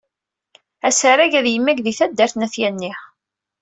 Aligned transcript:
Asarag 0.87 1.31
ad 1.39 1.45
yemmag 1.49 1.77
di 1.85 1.93
taddart 1.99 2.35
n 2.37 2.45
At 2.45 2.55
Yanni. 2.61 2.91